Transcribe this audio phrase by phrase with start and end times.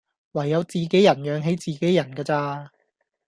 [0.31, 2.71] 唯有自己人養起自己人架咋